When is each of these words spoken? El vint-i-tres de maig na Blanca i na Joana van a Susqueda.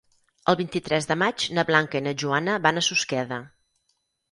El 0.53 0.55
vint-i-tres 0.61 1.07
de 1.11 1.17
maig 1.23 1.45
na 1.59 1.67
Blanca 1.69 2.01
i 2.01 2.07
na 2.07 2.15
Joana 2.25 2.59
van 2.67 2.83
a 2.83 2.85
Susqueda. 2.91 3.41